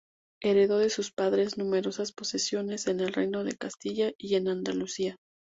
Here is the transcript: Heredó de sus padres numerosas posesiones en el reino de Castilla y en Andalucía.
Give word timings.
Heredó 0.41 0.79
de 0.79 0.89
sus 0.89 1.11
padres 1.11 1.59
numerosas 1.59 2.11
posesiones 2.11 2.87
en 2.87 3.01
el 3.01 3.13
reino 3.13 3.43
de 3.43 3.55
Castilla 3.55 4.11
y 4.17 4.33
en 4.33 4.47
Andalucía. 4.47 5.17